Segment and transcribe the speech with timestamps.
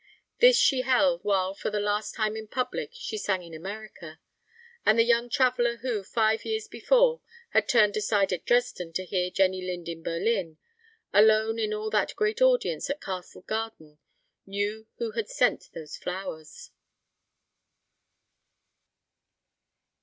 [0.39, 4.19] This she held while for the last time in public she sang in America;
[4.83, 9.29] and the young traveller who, five years before, had turned aside at Dresden to hear
[9.29, 10.57] Jenny Lind in Berlin,
[11.13, 13.99] alone in all that great audience at Castle Garden
[14.47, 16.71] knew who had sent those flowers.